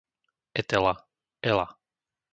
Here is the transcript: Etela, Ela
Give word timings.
Etela, 0.55 0.97
Ela 1.43 1.77